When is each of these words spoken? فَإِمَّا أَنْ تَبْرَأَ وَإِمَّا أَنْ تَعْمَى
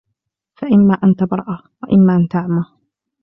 فَإِمَّا 0.55 0.93
أَنْ 1.03 1.15
تَبْرَأَ 1.15 1.63
وَإِمَّا 1.83 2.15
أَنْ 2.15 2.27
تَعْمَى 2.27 2.65